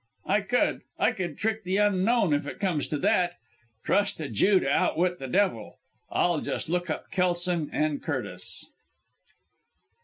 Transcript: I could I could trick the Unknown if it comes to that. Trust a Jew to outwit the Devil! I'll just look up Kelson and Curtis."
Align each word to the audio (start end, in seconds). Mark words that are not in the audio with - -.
I 0.25 0.41
could 0.41 0.81
I 0.97 1.11
could 1.11 1.37
trick 1.37 1.63
the 1.63 1.77
Unknown 1.77 2.33
if 2.33 2.47
it 2.47 2.59
comes 2.59 2.87
to 2.87 2.97
that. 2.97 3.33
Trust 3.83 4.19
a 4.19 4.29
Jew 4.29 4.59
to 4.59 4.67
outwit 4.67 5.19
the 5.19 5.27
Devil! 5.27 5.77
I'll 6.11 6.41
just 6.41 6.69
look 6.69 6.89
up 6.89 7.11
Kelson 7.11 7.69
and 7.71 8.01
Curtis." 8.01 8.65